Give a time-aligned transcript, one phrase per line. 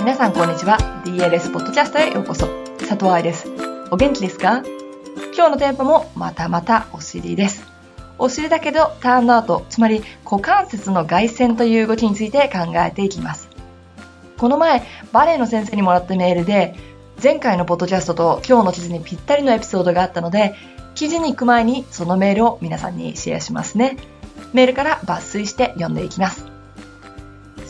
[0.00, 0.78] 皆さんこんにちは。
[1.04, 2.46] DLS ポッドキャストへようこそ。
[2.78, 3.46] 佐藤愛です。
[3.90, 4.62] お元気ですか？
[5.36, 7.70] 今日のテーマもまたまたお尻です。
[8.16, 13.50] お尻だけどターンアウト、つまり股関節の外旋という動きについて考えていきます。
[14.38, 14.82] この前、
[15.12, 16.74] バレエの先生にもらったメールで、
[17.22, 20.54] 前回のポッドキャストと今日の記事にぴったりのエピソードがあったので、
[20.94, 23.98] 記事に行く前にそのメールを皆さんにシェアしますね。
[24.54, 26.46] メールから抜粋して読んでいきます。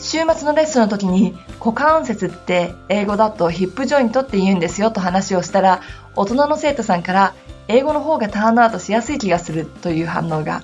[0.01, 5.81] 週末のレッスンの時に股関節って英語だとヒップジョイントって言うんですよと話をしたら
[6.15, 7.35] 大人の生徒さんから
[7.67, 10.63] 英語の方がターンアウトしやすい気がするという反応が。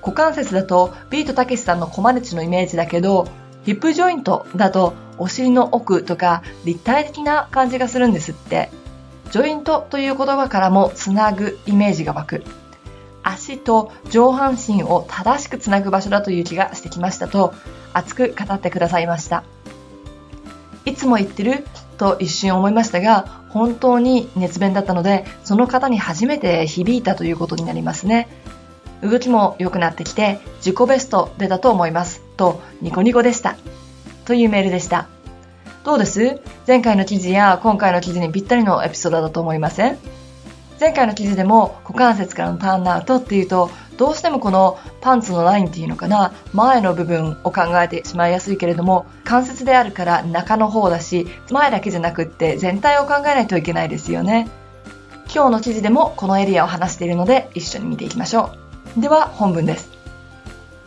[0.00, 3.28] 股関節だとビートたけしさんのコマネチのイメージだけど
[3.64, 8.70] ヒップジョイントだとお尻の奥とか立体的な感じがするんですって。
[9.30, 12.44] ジョイントという言葉からもつなぐイメージが湧く。
[13.38, 17.54] 足と上半身を正しくつなぐ場所だという気がしてきましたと
[17.94, 19.44] 熱く語ってくださいました。
[20.84, 21.64] いつも言ってる
[21.98, 28.28] と一瞬思いましたが、本当に熱弁だったので、その方に初めて響いたということになりますね。
[29.02, 32.22] 動きも良くなってきて、自己ベスト出たと思います。
[32.36, 33.56] と、ニコニコでした。
[34.24, 35.08] というメールでした。
[35.84, 36.40] どうです？
[36.66, 39.98] 前回の記事や今回の記事にぴったりのエピソードだと思いません？
[40.80, 54.48] 前回の記事でも股関節からのターンアウトっていうとどうしてもこのパンツのラインっていうのかな前の部分を考えてしまいやすいけれども関節であるから中の方だし前だけじゃなくって全体を考えないといけないですよね。
[55.34, 58.52] 今日の記事でもこのエリアを話しているので一緒に見ていきましょ
[58.96, 59.00] う。
[59.00, 59.90] では本文です。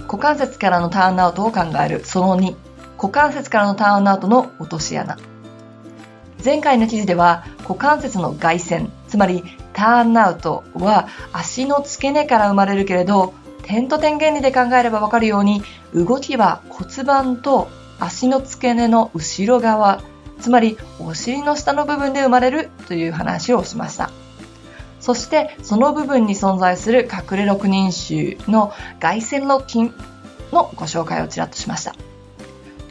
[0.07, 2.55] 股関節からのターンアウトを考えるその2
[2.97, 5.17] 股関節からのターンアウトの落とし穴。
[6.43, 9.43] 前回の記事では股関節の外旋つまり
[9.81, 15.63] ターンアウトは足の付け根から生まれるけれど、点と点原理で考えればわかるように、
[15.95, 17.67] 動きは骨盤と
[17.99, 20.03] 足の付け根の後ろ側、
[20.39, 24.11] つまりお尻の下の部分で生まれるという話をしました。
[24.99, 29.85] そしてその部分に存在する隠れ六人衆の外旋の筋
[30.51, 31.95] のご紹介をちらっとしました。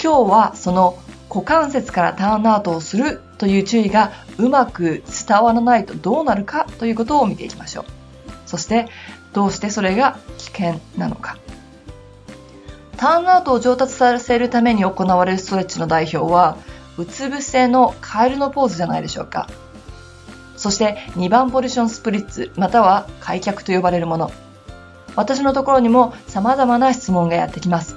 [0.02, 0.98] 今日はその
[1.28, 7.84] 股関節からターンアウトをするという注意がうまく伝わらないとどうなるかということを見ていきましょう。
[8.44, 8.86] そして
[9.32, 11.38] どうしてそれが危険なのか。
[12.98, 16.58] ターンアウトを上達させるために行われるストレッチの代表は、
[16.98, 19.48] うつ伏せのカエルのポーズじゃないでしょうか。
[20.58, 24.30] そして2番ポジションスプリッツ、または開脚と呼ばれるもの。
[25.16, 27.96] 私のところにも様々な質問がやってきます。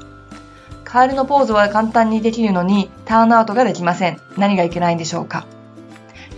[0.86, 4.20] カエルのポーズは簡単にできるのに、ターンアウトができません。
[4.40, 5.46] 何がいけないんでしょうか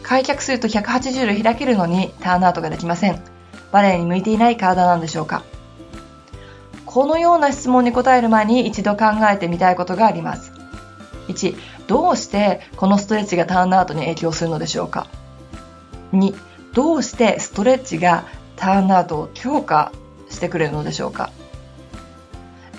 [0.03, 3.22] 開脚すると180度開けるのにターンアウトができません。
[3.72, 5.46] バレエに向いていない体なんでしょうか
[6.86, 10.52] このような質問に答える前に一度考えてみたいことがあります。
[11.30, 11.56] 1、
[11.88, 15.07] どうしてこのストレッチがターンアウトに影響するのでしょうか
[16.12, 16.36] ?2、
[16.74, 18.25] どうしてストレッチが
[18.57, 19.94] ターンアウトを強化
[20.30, 21.31] してくれるのでしょうか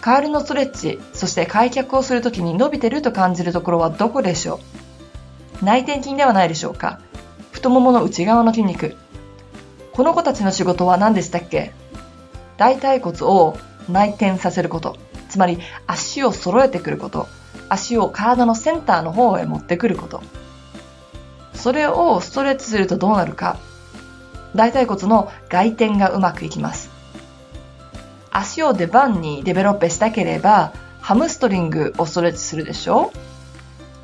[0.07, 4.61] カールのストレッチ、そして開脚をするときに伸びてると感じるところはどこでしょ
[5.61, 5.65] う？
[5.65, 7.01] 内転筋ではないでしょうか？
[7.51, 8.95] 太ももの内側の筋肉。
[9.93, 11.73] この子たちの仕事は何でしたっけ？
[12.57, 13.59] 大腿骨を
[13.89, 14.97] 内転させること。
[15.29, 15.59] つまり
[15.89, 17.27] 足を揃えてくること。
[17.69, 20.23] 足を体のセンターの方へ持ってくること。
[21.53, 23.59] それをストレッチするとどうなるか。
[24.55, 26.86] 大腿骨の外転がうまくいきます。
[28.39, 33.11] 足を出番にデベロッペしたければ、ハムストリングをストレッチするでしょ？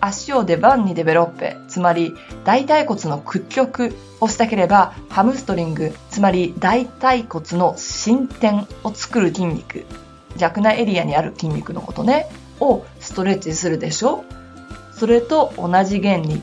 [0.01, 9.85] 足を出番にデベロッペ、つまり大腿骨の屈曲をしたければ、ハムストリング、つまり大腿骨の伸展を作る筋肉、
[10.39, 14.25] 弱なエリアにある筋肉のことね、をストレッチするでしょ？
[14.95, 16.43] それと同じ原理。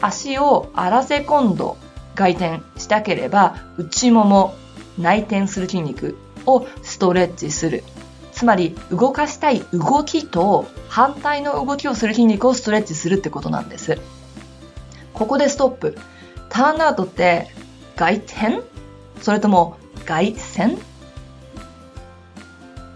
[0.00, 1.78] 足をアラセコンド
[2.14, 4.54] 外転したければ、内もも、
[5.00, 7.84] 内転する筋肉をスストレッチする。
[8.32, 14.00] つまり動かしたい動きと反対の動きをする筋肉をストレッチするってことなんです。
[15.14, 15.96] ここでストップ。
[16.48, 17.52] ターンアウトって
[17.94, 18.64] 外転？
[19.22, 20.76] それとも外旋？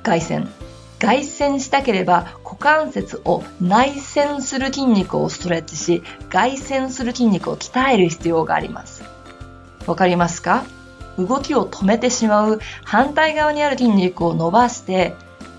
[0.03, 0.49] 外旋。
[0.99, 9.05] 外旋したければ股関節を内旋する筋肉をストレッチし、外旋する筋肉を鍛える必要があります。
[9.87, 10.65] わかりますか？
[11.19, 15.15] 動きを止めてしまう反対側にある筋肉を伸ばして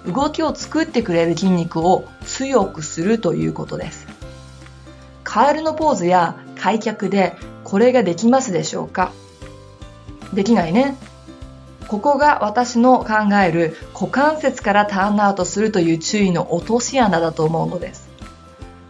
[0.06, 4.08] 動きを作ってくれる筋肉を強くするということです。
[5.24, 9.12] カエルのポーズや開脚でこれができますでしょうか？
[10.34, 10.98] できないね。
[11.88, 18.10] ここが私の考える股関節からターンアウトするという注意の落とし穴だと思うのです。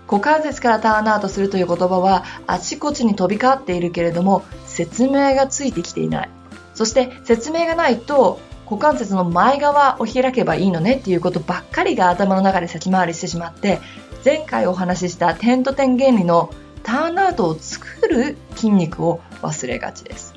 [0.08, 6.30] 股関節からターンアウトするという言葉はあちこちに飛び交っているけれども説明がついてきていない。
[6.74, 13.80] そして説明がないと股関節の前側を開けばいいのねっていうことばっかりが頭の中で先回りしてしまって
[14.26, 16.50] 前回お話しした点と点原理の
[16.84, 20.34] ターンアウトを作る筋肉を忘れがちです。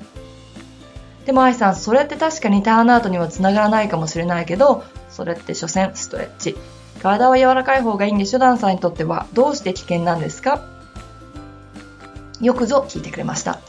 [1.25, 6.55] でも愛さん、それって確かにターンアウトにはつながらないかもしれないけど、それって所詮ストレッチ。
[7.01, 9.27] 体は柔らかい方がいいんでしょダンサーにとっては。
[9.33, 10.61] どうして危険なんですか？
[12.39, 13.59] よくぞ聞いてくれました。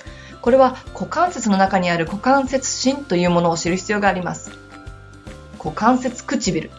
[0.41, 4.51] これは股関節の中にある股関節芯というものを知る必要があります。
[5.59, 6.71] 股関節唇っ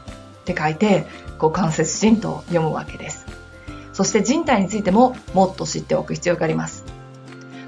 [0.46, 1.06] て書いて
[1.40, 3.26] 股関節芯と読むわけです。
[3.94, 6.86] そして人体についてももっと知っておく必要があります。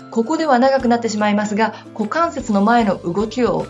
[0.09, 3.65] ここでは長くなってしまいますが、股関節の前の動きを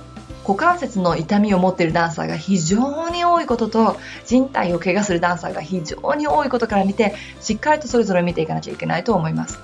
[0.48, 9.60] 股関節の痛みを持っているダンサーが非常に多いことと人体を怪我するダンサーが非常に多いことから見てしっかりとそれぞれ見ていかなきゃいけないと思います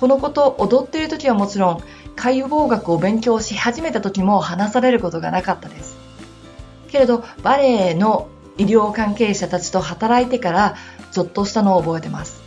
[0.00, 1.82] このこと踊っている時はもちろん
[2.16, 5.96] 解剖学を勉強し始めた時も話されることがなかったです。
[6.88, 10.76] けれどバレエの医療関係者たちと働いてから
[11.12, 12.40] ちょっとしたのを覚えてます。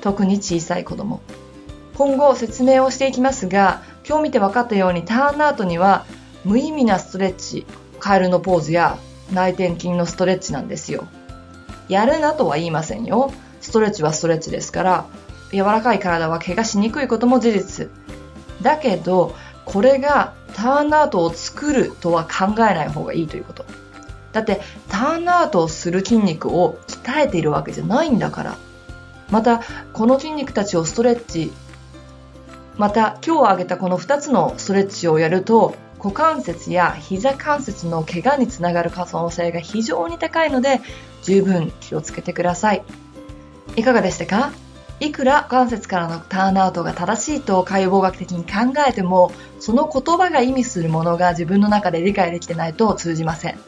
[0.00, 1.20] 特に小さい子供。
[1.96, 6.06] 今後説明をしていきますが今日見て分かったようにターンアウトには
[6.44, 7.66] 無意味なストレッチ
[7.98, 8.96] カエルのポーズや
[9.32, 11.08] 内転筋のストレッチなんですよ。
[11.88, 13.32] やるなとは言いませんよ。
[13.60, 15.06] ストレッチはストレッチですから
[15.52, 17.88] 柔らかい体は怪我しにくいことも事実。
[18.62, 23.64] だけどこれがターンアウトを作るとは考えない方がいいということ。
[24.32, 28.56] だってターンアウトをする筋肉を鍛えているわけじゃないんだから。
[29.30, 29.60] また
[29.92, 31.52] この筋肉たちをストレッチ
[32.76, 40.80] また今日挙げたこの2つのストレッチをやると股関節や膝関節の怪我につながる可能性が非常に高いので
[41.22, 42.82] 十分気をつけてください。
[43.76, 44.50] いかがでしたか？
[45.00, 53.58] いくら関節からのターンアウトが正しいと解剖学的に考えてもその言葉が意味するものが自分の中で理解できてないと通じません。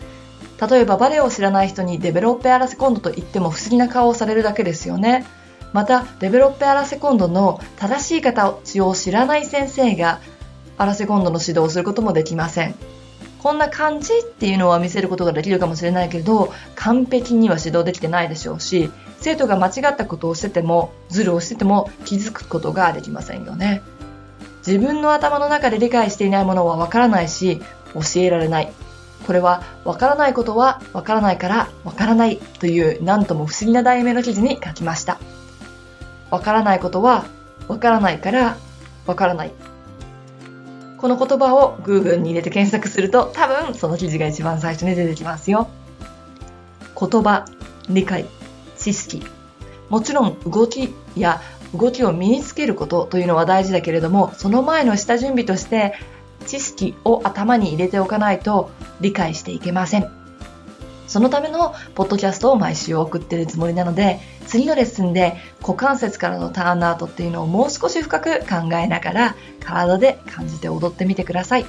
[0.71, 5.27] 例えばバレエを知らない人にデベロッペアラセコンドと言っても不思議な顔をされるだけですよね。
[5.73, 10.21] またデベロッペアラセコンドの正しい形を知らない先生が
[10.77, 12.75] アラセコンドの指導をすることもできません。
[13.43, 23.83] こんな感じっていうのは見せることができるかもしれないけど完璧には指導できてないでしょうし生徒が間違ったことをしててもズルをしてても気づくことができませんよね
[24.67, 27.61] 自分の頭の中で理解していないものはわからないし
[27.95, 28.73] 教えられない
[29.27, 35.19] これはわからないことはわからないからわからないという何とも不思議な題名の記事に書きました
[36.31, 37.25] わからないことは
[37.69, 38.57] わからないから
[39.07, 39.53] わからない。
[40.99, 45.69] この言葉を Google に入れて検索すると多分その記事が一番最初に出てきますよ。
[46.99, 47.45] 言葉、
[47.89, 48.27] 理解、
[48.83, 49.23] 知識。
[49.89, 51.41] もちろん動きや
[51.75, 55.95] 動きを身につけることというのは大事だけれども、その前の下準備として
[56.47, 58.71] 知識を頭に入れておかないと
[59.01, 60.11] 理解していけません。
[61.07, 71.67] そのためのポッドキャストを毎週送ってるつもりなので、次のレッスンで股関節からのターンアウトっていうのをもう少し深く考えながら体で感じて踊ってみてください。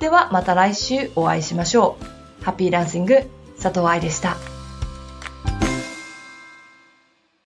[0.00, 1.98] ではまた来週お会いしましょ
[2.40, 2.44] う。
[2.44, 3.28] ハッピーダンシング
[3.62, 4.51] 佐藤愛でした。